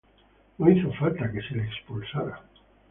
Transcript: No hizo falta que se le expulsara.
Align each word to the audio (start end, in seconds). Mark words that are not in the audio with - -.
No 0.57 0.67
hizo 0.67 0.91
falta 0.93 1.31
que 1.31 1.43
se 1.43 1.53
le 1.53 1.63
expulsara. 1.65 2.41